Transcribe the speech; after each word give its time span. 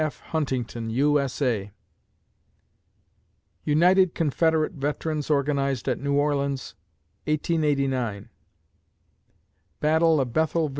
F. 0.03 0.19
HUNTINGTON, 0.31 0.89
U. 0.89 1.19
S. 1.19 1.43
A. 1.43 1.71
United 3.63 4.15
Confederate 4.15 4.71
Veterans 4.71 5.29
organized 5.29 5.87
at 5.87 5.99
New 5.99 6.13
Orleans, 6.15 6.73
1889 7.27 8.29
_Battle 9.79 10.19
of 10.19 10.33
Bethel, 10.33 10.69
Va. 10.69 10.69